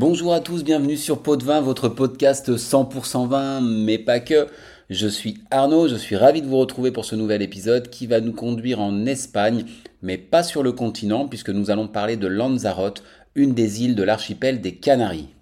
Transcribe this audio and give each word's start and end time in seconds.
Bonjour 0.00 0.32
à 0.32 0.40
tous, 0.40 0.64
bienvenue 0.64 0.96
sur 0.96 1.22
Pot 1.22 1.36
de 1.36 1.44
Vin, 1.44 1.60
votre 1.60 1.90
podcast 1.90 2.56
100% 2.56 3.28
vin, 3.28 3.60
mais 3.60 3.98
pas 3.98 4.18
que. 4.18 4.46
Je 4.88 5.06
suis 5.06 5.44
Arnaud, 5.50 5.88
je 5.88 5.96
suis 5.96 6.16
ravi 6.16 6.40
de 6.40 6.46
vous 6.46 6.56
retrouver 6.56 6.90
pour 6.90 7.04
ce 7.04 7.16
nouvel 7.16 7.42
épisode 7.42 7.90
qui 7.90 8.06
va 8.06 8.22
nous 8.22 8.32
conduire 8.32 8.80
en 8.80 9.04
Espagne, 9.04 9.66
mais 10.00 10.16
pas 10.16 10.42
sur 10.42 10.62
le 10.62 10.72
continent, 10.72 11.28
puisque 11.28 11.50
nous 11.50 11.70
allons 11.70 11.86
parler 11.86 12.16
de 12.16 12.28
Lanzarote, 12.28 13.02
une 13.34 13.52
des 13.52 13.84
îles 13.84 13.94
de 13.94 14.02
l'archipel 14.02 14.62
des 14.62 14.76
Canaries. 14.76 15.34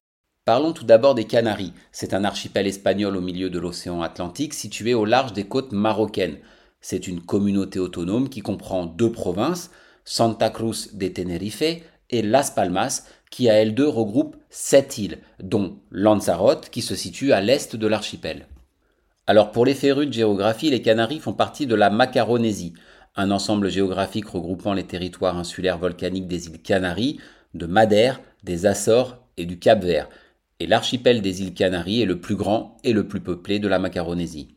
Parlons 0.45 0.73
tout 0.73 0.85
d'abord 0.85 1.15
des 1.15 1.27
Canaries. 1.27 1.73
C'est 1.93 2.13
un 2.13 2.25
archipel 2.25 2.67
espagnol 2.67 3.17
au 3.17 3.21
milieu 3.21 3.51
de 3.51 3.61
l'océan 3.61 4.03
Atlantique, 4.03 4.55
situé 4.55 4.93
au 4.93 5.05
large 5.05 5.35
des 5.35 5.45
côtes 5.45 5.71
marocaines. 5.71 6.39
C'est 6.81 7.07
une 7.07 7.21
communauté 7.21 7.79
autonome 7.79 8.29
qui 8.29 8.41
comprend 8.41 8.87
deux 8.87 9.13
provinces, 9.13 9.71
Santa 10.05 10.51
Cruz 10.51 10.89
de 10.95 11.07
Tenerife 11.07 11.63
et 12.11 12.23
Las 12.23 12.51
Palmas, 12.51 13.05
qui 13.31 13.49
à 13.49 13.55
elles 13.55 13.75
deux 13.75 13.89
regroupe 13.89 14.37
sept 14.51 14.99
îles, 14.99 15.19
dont 15.43 15.79
Lanzarote 15.91 16.71
qui 16.71 16.83
se 16.83 16.95
situe 16.95 17.33
à 17.33 17.41
l'est 17.41 17.77
de 17.77 17.87
l'archipel. 17.87 18.47
Alors 19.27 19.53
pour 19.53 19.67
les 19.67 19.75
férus 19.75 20.07
de 20.07 20.13
géographie, 20.13 20.71
les 20.71 20.83
Canaries 20.83 21.21
font 21.21 21.35
partie 21.35 21.67
de 21.67 21.75
la 21.75 21.91
Macaronésie, 21.91 22.73
un 23.15 23.31
ensemble 23.31 23.71
géographique 23.71 24.29
regroupant 24.29 24.73
les 24.73 24.85
territoires 24.85 25.37
insulaires 25.37 25.79
volcaniques 25.79 26.29
des 26.29 26.47
îles 26.47 26.63
Canaries, 26.63 27.19
de 27.55 27.67
Madère, 27.67 28.21
des 28.45 28.67
Açores 28.67 29.19
et 29.37 29.45
du 29.45 29.59
Cap-Vert. 29.59 30.09
Et 30.61 30.67
l'archipel 30.67 31.21
des 31.21 31.43
îles 31.43 31.55
Canaries 31.55 32.03
est 32.03 32.07
le 32.07 32.21
plus 32.21 32.37
grand 32.37 32.77
et 32.85 32.93
le 32.93 33.07
plus 33.07 33.21
peuplé 33.21 33.59
de 33.59 33.69
la 33.69 33.79
Macaronésie. 33.79 34.57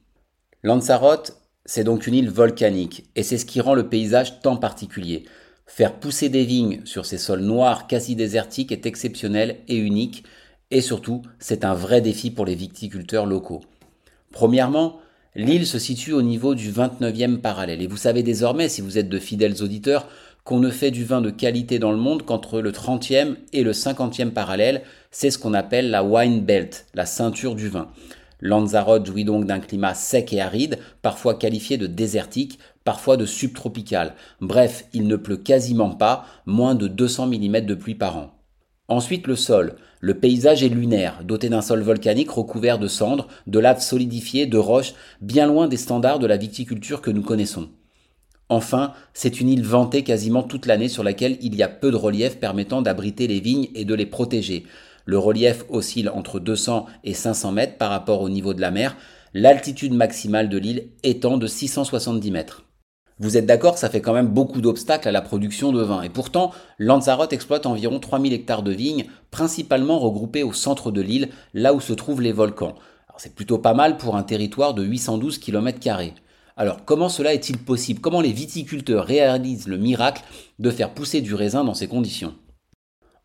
Lanzarote, 0.64 1.38
c'est 1.66 1.84
donc 1.84 2.08
une 2.08 2.16
île 2.16 2.30
volcanique, 2.30 3.06
et 3.16 3.24
c'est 3.24 3.38
ce 3.38 3.46
qui 3.46 3.62
rend 3.62 3.74
le 3.74 3.90
paysage 3.90 4.40
tant 4.42 4.58
particulier. 4.58 5.26
Faire 5.74 5.94
pousser 5.94 6.28
des 6.28 6.44
vignes 6.44 6.82
sur 6.84 7.06
ces 7.06 7.18
sols 7.18 7.40
noirs 7.40 7.88
quasi 7.88 8.18
désertiques 8.18 8.74
est 8.74 8.86
exceptionnel 8.86 9.60
et 9.70 9.78
unique, 9.78 10.26
et 10.70 10.82
surtout, 10.82 11.22
c'est 11.40 11.64
un 11.64 11.74
vrai 11.74 12.02
défi 12.02 12.30
pour 12.30 12.46
les 12.46 12.56
viticulteurs 12.56 13.26
locaux. 13.26 13.62
Premièrement, 14.34 15.00
l'île 15.34 15.66
se 15.66 15.80
situe 15.80 16.12
au 16.12 16.22
niveau 16.22 16.56
du 16.56 16.74
29e 16.74 17.38
parallèle, 17.38 17.82
et 17.82 17.88
vous 17.88 17.96
savez 17.96 18.22
désormais, 18.22 18.68
si 18.68 18.82
vous 18.82 18.98
êtes 18.98 19.08
de 19.08 19.18
fidèles 19.18 19.64
auditeurs, 19.64 20.10
qu'on 20.44 20.60
ne 20.60 20.72
fait 20.72 20.92
du 20.92 21.06
vin 21.06 21.22
de 21.22 21.30
qualité 21.30 21.80
dans 21.80 21.92
le 21.92 21.98
monde 21.98 22.26
qu'entre 22.26 22.60
le 22.60 22.74
30e 22.74 23.38
et 23.54 23.64
le 23.64 23.72
50e 23.72 24.32
parallèle, 24.32 24.82
c'est 25.10 25.32
ce 25.32 25.38
qu'on 25.38 25.54
appelle 25.54 25.90
la 25.90 26.04
wine 26.04 26.42
belt, 26.42 26.86
la 26.96 27.06
ceinture 27.06 27.56
du 27.56 27.70
vin. 27.70 27.88
Lanzarote 28.42 29.06
jouit 29.06 29.24
donc 29.24 29.46
d'un 29.46 29.60
climat 29.60 29.94
sec 29.94 30.34
et 30.34 30.42
aride, 30.42 30.80
parfois 31.02 31.36
qualifié 31.36 31.78
de 31.78 31.88
désertique, 31.88 32.60
parfois 32.84 33.18
de 33.18 33.26
subtropical. 33.26 34.16
Bref, 34.40 34.86
il 34.94 35.08
ne 35.08 35.16
pleut 35.16 35.38
quasiment 35.38 35.92
pas, 35.92 36.26
moins 36.46 36.76
de 36.76 36.88
200 36.88 37.28
mm 37.28 37.62
de 37.62 37.76
pluie 37.76 37.96
par 37.96 38.18
an. 38.18 38.32
Ensuite 38.88 39.28
le 39.28 39.36
sol. 39.36 39.76
Le 40.02 40.16
paysage 40.16 40.64
est 40.64 40.70
lunaire, 40.70 41.24
doté 41.24 41.48
d'un 41.48 41.62
sol 41.62 41.82
volcanique 41.82 42.32
recouvert 42.32 42.80
de 42.80 42.88
cendres, 42.88 43.28
de 43.48 43.60
laves 43.60 43.82
solidifiées, 43.82 44.48
de 44.48 44.58
roches, 44.58 44.96
bien 45.22 45.46
loin 45.46 45.68
des 45.68 45.78
standards 45.78 46.20
de 46.20 46.28
la 46.28 46.38
viticulture 46.38 47.02
que 47.02 47.12
nous 47.12 47.22
connaissons. 47.22 47.70
Enfin, 48.50 48.94
c'est 49.14 49.40
une 49.40 49.48
île 49.48 49.64
vantée 49.64 50.04
quasiment 50.04 50.44
toute 50.44 50.66
l'année 50.66 50.90
sur 50.90 51.04
laquelle 51.04 51.38
il 51.42 51.56
y 51.56 51.64
a 51.64 51.70
peu 51.70 51.90
de 51.90 51.96
relief 51.96 52.38
permettant 52.38 52.82
d'abriter 52.82 53.28
les 53.28 53.40
vignes 53.40 53.70
et 53.76 53.86
de 53.86 53.94
les 53.94 54.06
protéger. 54.06 54.66
Le 55.06 55.18
relief 55.18 55.64
oscille 55.70 56.10
entre 56.10 56.42
200 56.42 56.86
et 57.06 57.14
500 57.14 57.54
mètres 57.54 57.78
par 57.78 57.92
rapport 57.92 58.22
au 58.22 58.28
niveau 58.28 58.54
de 58.54 58.60
la 58.60 58.72
mer, 58.72 58.98
l'altitude 59.34 59.94
maximale 59.94 60.50
de 60.50 60.58
l'île 60.58 60.90
étant 61.04 61.38
de 61.38 61.48
670 61.48 62.32
mètres. 62.32 62.66
Vous 63.22 63.38
êtes 63.38 63.46
d'accord, 63.46 63.78
ça 63.78 63.92
fait 63.92 64.02
quand 64.02 64.16
même 64.16 64.30
beaucoup 64.30 64.62
d'obstacles 64.62 65.08
à 65.08 65.12
la 65.12 65.22
production 65.22 65.72
de 65.72 65.84
vin. 65.84 66.02
Et 66.02 66.10
pourtant, 66.10 66.50
Lanzarote 66.80 67.34
exploite 67.34 67.68
environ 67.68 68.00
3000 68.00 68.34
hectares 68.34 68.64
de 68.64 68.72
vignes, 68.72 69.06
principalement 69.30 70.00
regroupés 70.00 70.42
au 70.42 70.54
centre 70.54 70.90
de 70.90 71.02
l'île, 71.02 71.30
là 71.54 71.76
où 71.76 71.80
se 71.80 71.94
trouvent 71.94 72.22
les 72.22 72.32
volcans. 72.32 72.74
C'est 73.18 73.36
plutôt 73.36 73.60
pas 73.60 73.76
mal 73.76 73.98
pour 73.98 74.16
un 74.16 74.24
territoire 74.24 74.74
de 74.74 74.84
812 74.84 75.38
km. 75.38 75.80
Alors 76.58 76.84
comment 76.84 77.10
cela 77.10 77.36
est-il 77.36 77.60
possible? 77.60 78.02
Comment 78.02 78.22
les 78.22 78.32
viticulteurs 78.32 79.06
réalisent 79.06 79.68
le 79.68 79.78
miracle 79.78 80.24
de 80.58 80.72
faire 80.72 80.96
pousser 80.96 81.22
du 81.22 81.36
raisin 81.36 81.64
dans 81.64 81.76
ces 81.76 81.88
conditions? 81.88 82.34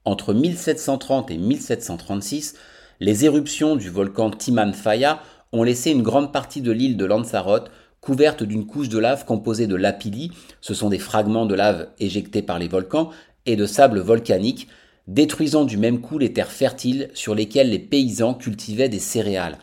Entre 0.04 0.34
1730 0.34 1.30
et 1.30 1.38
1736, 1.38 2.56
les 3.00 3.24
éruptions 3.24 3.76
du 3.76 3.88
volcan 3.88 4.28
Timanfaya 4.30 5.20
ont 5.52 5.62
laissé 5.62 5.90
une 5.90 6.02
grande 6.02 6.34
partie 6.34 6.60
de 6.60 6.70
l'île 6.70 6.98
de 6.98 7.06
Lanzarote 7.06 7.70
couverte 8.00 8.42
d'une 8.42 8.66
couche 8.66 8.88
de 8.88 8.98
lave 8.98 9.24
composée 9.24 9.66
de 9.66 9.74
lapilli, 9.74 10.30
ce 10.60 10.74
sont 10.74 10.88
des 10.88 10.98
fragments 10.98 11.46
de 11.46 11.54
lave 11.54 11.88
éjectés 11.98 12.42
par 12.42 12.58
les 12.58 12.68
volcans, 12.68 13.10
et 13.46 13.56
de 13.56 13.66
sable 13.66 14.00
volcanique, 14.00 14.68
détruisant 15.06 15.64
du 15.64 15.76
même 15.76 16.00
coup 16.00 16.18
les 16.18 16.32
terres 16.32 16.50
fertiles 16.50 17.10
sur 17.14 17.34
lesquelles 17.34 17.70
les 17.70 17.78
paysans 17.78 18.34
cultivaient 18.34 18.88
des 18.88 18.98
céréales. 18.98 19.58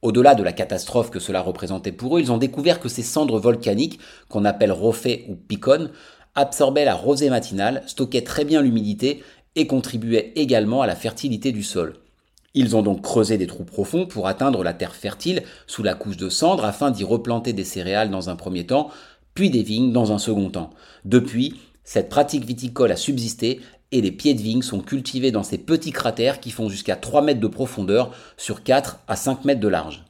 Au-delà 0.00 0.34
de 0.34 0.42
la 0.42 0.52
catastrophe 0.52 1.10
que 1.10 1.18
cela 1.18 1.40
représentait 1.40 1.92
pour 1.92 2.16
eux, 2.16 2.20
ils 2.20 2.32
ont 2.32 2.38
découvert 2.38 2.80
que 2.80 2.88
ces 2.88 3.02
cendres 3.02 3.38
volcaniques, 3.38 3.98
qu'on 4.28 4.44
appelle 4.44 4.72
rofé 4.72 5.26
ou 5.28 5.34
picone, 5.34 5.90
absorbaient 6.34 6.84
la 6.84 6.94
rosée 6.94 7.30
matinale, 7.30 7.82
stockaient 7.86 8.22
très 8.22 8.44
bien 8.44 8.62
l'humidité 8.62 9.22
et 9.56 9.66
contribuaient 9.66 10.32
également 10.36 10.82
à 10.82 10.86
la 10.86 10.94
fertilité 10.94 11.50
du 11.52 11.64
sol. 11.64 11.94
Ils 12.54 12.76
ont 12.76 12.82
donc 12.82 13.02
creusé 13.02 13.36
des 13.36 13.46
trous 13.46 13.64
profonds 13.64 14.06
pour 14.06 14.26
atteindre 14.26 14.62
la 14.64 14.72
terre 14.72 14.94
fertile 14.94 15.42
sous 15.66 15.82
la 15.82 15.94
couche 15.94 16.16
de 16.16 16.28
cendres 16.28 16.64
afin 16.64 16.90
d'y 16.90 17.04
replanter 17.04 17.52
des 17.52 17.64
céréales 17.64 18.10
dans 18.10 18.30
un 18.30 18.36
premier 18.36 18.66
temps, 18.66 18.90
puis 19.34 19.50
des 19.50 19.62
vignes 19.62 19.92
dans 19.92 20.12
un 20.12 20.18
second 20.18 20.50
temps. 20.50 20.70
Depuis, 21.04 21.60
cette 21.84 22.08
pratique 22.08 22.44
viticole 22.44 22.92
a 22.92 22.96
subsisté 22.96 23.60
et 23.92 24.00
les 24.00 24.12
pieds 24.12 24.34
de 24.34 24.42
vignes 24.42 24.62
sont 24.62 24.80
cultivés 24.80 25.30
dans 25.30 25.42
ces 25.42 25.58
petits 25.58 25.92
cratères 25.92 26.40
qui 26.40 26.50
font 26.50 26.68
jusqu'à 26.68 26.96
3 26.96 27.22
mètres 27.22 27.40
de 27.40 27.46
profondeur 27.46 28.12
sur 28.36 28.62
4 28.62 29.00
à 29.08 29.16
5 29.16 29.44
mètres 29.44 29.60
de 29.60 29.68
large. 29.68 30.04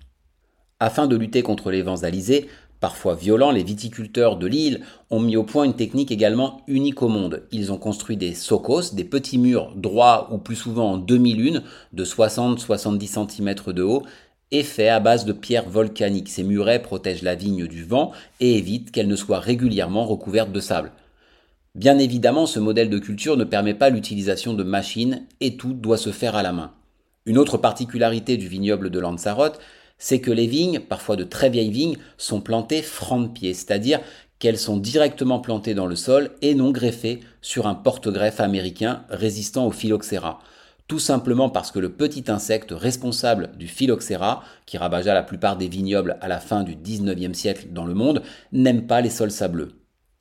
Afin 0.80 1.06
de 1.06 1.16
lutter 1.16 1.42
contre 1.42 1.70
les 1.70 1.82
vents 1.82 2.02
alizés, 2.04 2.48
Parfois 2.80 3.16
violents, 3.16 3.50
les 3.50 3.64
viticulteurs 3.64 4.36
de 4.36 4.46
l'île 4.46 4.82
ont 5.10 5.18
mis 5.18 5.36
au 5.36 5.42
point 5.42 5.64
une 5.64 5.74
technique 5.74 6.12
également 6.12 6.62
unique 6.68 7.02
au 7.02 7.08
monde. 7.08 7.42
Ils 7.50 7.72
ont 7.72 7.76
construit 7.76 8.16
des 8.16 8.34
socos, 8.34 8.94
des 8.94 9.04
petits 9.04 9.38
murs 9.38 9.72
droits 9.74 10.28
ou 10.32 10.38
plus 10.38 10.54
souvent 10.54 10.92
en 10.92 10.96
demi-lune 10.96 11.64
de 11.92 12.04
60-70 12.04 13.26
cm 13.26 13.72
de 13.72 13.82
haut 13.82 14.04
et 14.52 14.62
faits 14.62 14.90
à 14.90 15.00
base 15.00 15.24
de 15.24 15.32
pierres 15.32 15.68
volcaniques. 15.68 16.28
Ces 16.28 16.44
murets 16.44 16.80
protègent 16.80 17.22
la 17.22 17.34
vigne 17.34 17.66
du 17.66 17.82
vent 17.82 18.12
et 18.38 18.56
évitent 18.56 18.92
qu'elle 18.92 19.08
ne 19.08 19.16
soit 19.16 19.40
régulièrement 19.40 20.06
recouverte 20.06 20.52
de 20.52 20.60
sable. 20.60 20.92
Bien 21.74 21.98
évidemment, 21.98 22.46
ce 22.46 22.60
modèle 22.60 22.90
de 22.90 22.98
culture 22.98 23.36
ne 23.36 23.44
permet 23.44 23.74
pas 23.74 23.90
l'utilisation 23.90 24.54
de 24.54 24.62
machines 24.62 25.26
et 25.40 25.56
tout 25.56 25.72
doit 25.72 25.98
se 25.98 26.10
faire 26.10 26.36
à 26.36 26.42
la 26.42 26.52
main. 26.52 26.72
Une 27.26 27.38
autre 27.38 27.58
particularité 27.58 28.36
du 28.36 28.48
vignoble 28.48 28.88
de 28.88 28.98
Lanzarote, 28.98 29.58
c'est 29.98 30.20
que 30.20 30.30
les 30.30 30.46
vignes, 30.46 30.80
parfois 30.80 31.16
de 31.16 31.24
très 31.24 31.50
vieilles 31.50 31.72
vignes, 31.72 31.98
sont 32.16 32.40
plantées 32.40 32.82
franc 32.82 33.20
de 33.20 33.28
pied, 33.28 33.54
c'est-à-dire 33.54 34.00
qu'elles 34.38 34.58
sont 34.58 34.76
directement 34.76 35.40
plantées 35.40 35.74
dans 35.74 35.86
le 35.86 35.96
sol 35.96 36.30
et 36.42 36.54
non 36.54 36.70
greffées 36.70 37.20
sur 37.42 37.66
un 37.66 37.74
porte-greffe 37.74 38.40
américain 38.40 39.04
résistant 39.10 39.66
au 39.66 39.72
phylloxéra. 39.72 40.40
Tout 40.86 40.98
simplement 40.98 41.50
parce 41.50 41.70
que 41.70 41.80
le 41.80 41.90
petit 41.90 42.24
insecte 42.28 42.70
responsable 42.70 43.50
du 43.58 43.66
phylloxéra, 43.66 44.42
qui 44.64 44.78
rabagea 44.78 45.12
la 45.12 45.22
plupart 45.22 45.58
des 45.58 45.68
vignobles 45.68 46.16
à 46.22 46.28
la 46.28 46.40
fin 46.40 46.62
du 46.62 46.76
19e 46.76 47.34
siècle 47.34 47.66
dans 47.72 47.84
le 47.84 47.92
monde, 47.92 48.22
n'aime 48.52 48.86
pas 48.86 49.02
les 49.02 49.10
sols 49.10 49.30
sableux. 49.30 49.72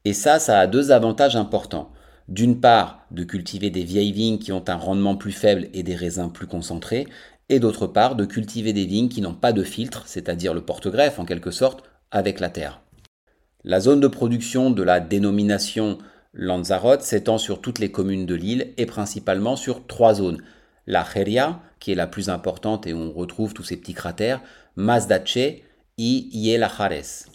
Et 0.04 0.14
ça, 0.14 0.40
ça 0.40 0.60
a 0.60 0.68
deux 0.68 0.92
avantages 0.92 1.38
importants. 1.38 1.92
D'une 2.28 2.60
part, 2.60 3.06
de 3.12 3.24
cultiver 3.24 3.70
des 3.70 3.86
vieilles 3.86 4.12
vignes 4.12 4.40
qui 4.40 4.52
ont 4.52 4.66
un 4.68 4.76
rendement 4.76 5.16
plus 5.16 5.32
faible 5.32 5.70
et 5.74 5.84
des 5.84 5.96
raisins 5.96 6.30
plus 6.30 6.48
concentrés, 6.48 7.08
et 7.50 7.60
d'autre 7.60 7.88
part 7.88 8.16
de 8.16 8.26
cultiver 8.26 8.74
des 8.74 8.86
vignes 8.86 9.10
qui 9.10 9.22
n'ont 9.22 9.34
pas 9.34 9.54
de 9.54 9.64
filtre, 9.64 10.04
c'est-à-dire 10.06 10.54
le 10.54 10.62
porte-greffe 10.62 11.20
en 11.20 11.26
quelque 11.26 11.52
sorte, 11.52 11.84
avec 12.12 12.40
la 12.40 12.50
terre. 12.50 12.82
La 13.64 13.80
zone 13.80 14.00
de 14.00 14.08
production 14.08 14.70
de 14.70 14.84
la 14.84 15.00
dénomination 15.00 15.98
Lanzarote 16.34 17.02
s'étend 17.02 17.38
sur 17.38 17.62
toutes 17.62 17.80
les 17.80 17.92
communes 17.92 18.26
de 18.26 18.36
l'île 18.36 18.74
et 18.78 18.86
principalement 18.86 19.56
sur 19.56 19.88
trois 19.88 20.14
zones. 20.14 20.42
La 20.86 21.04
Jeria, 21.04 21.60
qui 21.80 21.92
est 21.92 21.96
la 21.96 22.08
plus 22.08 22.30
importante 22.30 22.88
et 22.88 22.94
où 22.94 22.98
on 22.98 23.12
retrouve 23.12 23.54
tous 23.54 23.64
ces 23.64 23.78
petits 23.78 23.94
cratères, 23.94 24.42
Mazdache 24.76 25.38
et 25.38 25.64
Yelajares. 25.98 27.26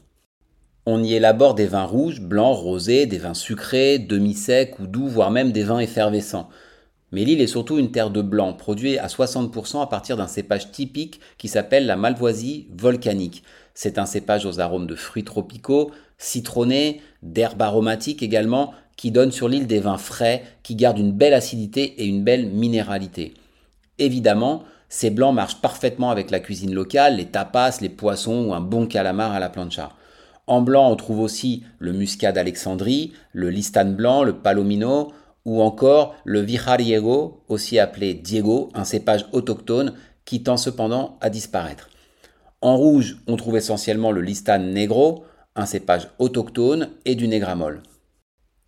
On 0.86 1.02
y 1.02 1.14
élabore 1.14 1.54
des 1.54 1.66
vins 1.66 1.84
rouges, 1.84 2.20
blancs, 2.20 2.56
rosés, 2.58 3.06
des 3.06 3.18
vins 3.18 3.34
sucrés, 3.34 3.98
demi-secs 3.98 4.78
ou 4.80 4.86
doux, 4.86 5.06
voire 5.06 5.30
même 5.30 5.52
des 5.52 5.64
vins 5.64 5.78
effervescents. 5.78 6.48
Mais 7.12 7.24
l'île 7.24 7.42
est 7.42 7.46
surtout 7.46 7.78
une 7.78 7.92
terre 7.92 8.10
de 8.10 8.22
blanc, 8.22 8.54
produit 8.54 8.98
à 8.98 9.06
60% 9.06 9.82
à 9.82 9.86
partir 9.86 10.16
d'un 10.16 10.26
cépage 10.26 10.72
typique 10.72 11.20
qui 11.36 11.48
s'appelle 11.48 11.86
la 11.86 11.96
malvoisie 11.96 12.66
volcanique. 12.74 13.44
C'est 13.74 13.98
un 13.98 14.06
cépage 14.06 14.46
aux 14.46 14.60
arômes 14.60 14.86
de 14.86 14.94
fruits 14.94 15.24
tropicaux, 15.24 15.90
citronnés, 16.16 17.02
d'herbes 17.22 17.62
aromatiques 17.62 18.22
également, 18.22 18.72
qui 18.96 19.10
donne 19.10 19.32
sur 19.32 19.48
l'île 19.48 19.66
des 19.66 19.80
vins 19.80 19.98
frais, 19.98 20.42
qui 20.62 20.74
gardent 20.74 20.98
une 20.98 21.12
belle 21.12 21.34
acidité 21.34 22.02
et 22.02 22.06
une 22.06 22.24
belle 22.24 22.46
minéralité. 22.46 23.34
Évidemment, 23.98 24.64
ces 24.88 25.10
blancs 25.10 25.34
marchent 25.34 25.60
parfaitement 25.60 26.10
avec 26.10 26.30
la 26.30 26.40
cuisine 26.40 26.74
locale, 26.74 27.16
les 27.16 27.26
tapas, 27.26 27.78
les 27.80 27.88
poissons 27.88 28.46
ou 28.46 28.54
un 28.54 28.60
bon 28.60 28.86
calamar 28.86 29.32
à 29.32 29.40
la 29.40 29.48
plancha. 29.48 29.90
En 30.46 30.60
blanc, 30.60 30.90
on 30.90 30.96
trouve 30.96 31.20
aussi 31.20 31.62
le 31.78 31.92
muscat 31.92 32.32
d'Alexandrie, 32.32 33.12
le 33.32 33.48
listan 33.48 33.86
blanc, 33.86 34.22
le 34.22 34.34
palomino, 34.34 35.12
ou 35.44 35.62
encore 35.62 36.14
le 36.24 36.40
Vijariego, 36.40 37.42
aussi 37.48 37.78
appelé 37.78 38.14
Diego, 38.14 38.70
un 38.74 38.84
cépage 38.84 39.26
autochtone 39.32 39.94
qui 40.24 40.42
tend 40.42 40.56
cependant 40.56 41.18
à 41.20 41.30
disparaître. 41.30 41.88
En 42.60 42.76
rouge, 42.76 43.16
on 43.26 43.36
trouve 43.36 43.56
essentiellement 43.56 44.12
le 44.12 44.20
Listan 44.20 44.60
negro, 44.60 45.24
un 45.56 45.66
cépage 45.66 46.08
autochtone, 46.18 46.90
et 47.04 47.14
du 47.14 47.26
Negramol. 47.26 47.82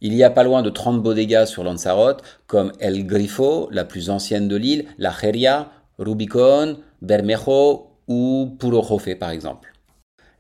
Il 0.01 0.15
y 0.15 0.25
a 0.25 0.31
pas 0.31 0.43
loin 0.43 0.63
de 0.63 0.71
30 0.71 1.03
bodegas 1.03 1.47
sur 1.47 1.65
Lanzarote, 1.65 2.23
comme 2.47 2.73
El 2.81 3.07
Grifo, 3.07 3.69
la 3.71 3.85
plus 3.85 4.11
ancienne 4.11 4.49
de 4.49 4.57
l'île, 4.57 4.87
La 4.99 5.13
Jeria, 5.13 5.71
Rubicon, 5.99 6.77
Bermejo 7.01 7.91
ou 8.09 8.57
Puro 8.59 8.83
Jofe 8.83 9.17
par 9.19 9.31
exemple. 9.31 9.74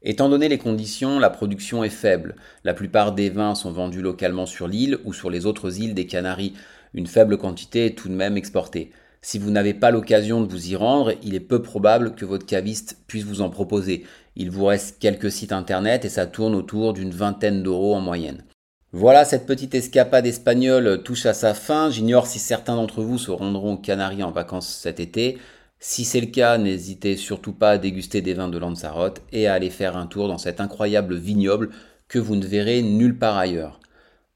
Étant 0.06 0.28
donné 0.28 0.50
les 0.50 0.58
conditions, 0.58 1.18
la 1.18 1.30
production 1.30 1.82
est 1.82 1.88
faible. 1.88 2.36
La 2.62 2.74
plupart 2.74 3.12
des 3.12 3.30
vins 3.30 3.54
sont 3.54 3.72
vendus 3.72 4.02
localement 4.02 4.44
sur 4.44 4.68
l'île 4.68 4.98
ou 5.06 5.14
sur 5.14 5.30
les 5.30 5.46
autres 5.46 5.80
îles 5.80 5.94
des 5.94 6.06
Canaries. 6.06 6.52
Une 6.92 7.06
faible 7.06 7.38
quantité 7.38 7.86
est 7.86 7.94
tout 7.96 8.10
de 8.10 8.14
même 8.14 8.36
exportée. 8.36 8.90
Si 9.22 9.38
vous 9.38 9.50
n'avez 9.50 9.72
pas 9.72 9.90
l'occasion 9.90 10.42
de 10.42 10.50
vous 10.50 10.68
y 10.68 10.76
rendre, 10.76 11.14
il 11.22 11.34
est 11.34 11.40
peu 11.40 11.62
probable 11.62 12.14
que 12.14 12.26
votre 12.26 12.44
caviste 12.44 12.98
puisse 13.06 13.24
vous 13.24 13.40
en 13.40 13.48
proposer. 13.48 14.04
Il 14.36 14.50
vous 14.50 14.66
reste 14.66 14.98
quelques 14.98 15.32
sites 15.32 15.52
internet 15.52 16.04
et 16.04 16.10
ça 16.10 16.26
tourne 16.26 16.54
autour 16.54 16.92
d'une 16.92 17.10
vingtaine 17.10 17.62
d'euros 17.62 17.94
en 17.94 18.00
moyenne. 18.00 18.44
Voilà, 18.92 19.24
cette 19.24 19.46
petite 19.46 19.74
escapade 19.74 20.26
espagnole 20.26 21.02
touche 21.02 21.24
à 21.24 21.32
sa 21.32 21.54
fin. 21.54 21.88
J'ignore 21.88 22.26
si 22.26 22.38
certains 22.38 22.76
d'entre 22.76 23.02
vous 23.02 23.16
se 23.16 23.30
rendront 23.30 23.74
aux 23.74 23.78
Canaries 23.78 24.22
en 24.22 24.30
vacances 24.30 24.68
cet 24.68 25.00
été. 25.00 25.38
Si 25.78 26.04
c'est 26.04 26.20
le 26.20 26.28
cas, 26.28 26.58
n'hésitez 26.58 27.16
surtout 27.16 27.52
pas 27.52 27.72
à 27.72 27.78
déguster 27.78 28.22
des 28.22 28.34
vins 28.34 28.48
de 28.48 28.58
Lanzarote 28.58 29.22
et 29.32 29.46
à 29.46 29.54
aller 29.54 29.70
faire 29.70 29.96
un 29.96 30.06
tour 30.06 30.28
dans 30.28 30.38
cet 30.38 30.60
incroyable 30.60 31.16
vignoble 31.16 31.70
que 32.08 32.18
vous 32.18 32.36
ne 32.36 32.46
verrez 32.46 32.82
nulle 32.82 33.18
part 33.18 33.36
ailleurs. 33.36 33.80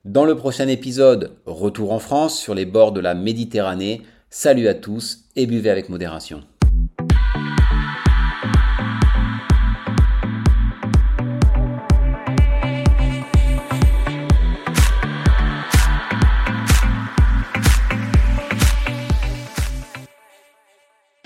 Dans 0.05 0.25
le 0.25 0.37
prochain 0.37 0.69
épisode, 0.69 1.37
retour 1.47 1.93
en 1.93 1.99
France 1.99 2.39
sur 2.39 2.55
les 2.55 2.67
bords 2.67 2.93
de 2.93 3.01
la 3.01 3.15
Méditerranée. 3.15 4.03
Salut 4.31 4.69
à 4.69 4.75
tous 4.75 5.25
et 5.37 5.47
buvez 5.47 5.71
avec 5.71 5.89
modération. 5.89 6.45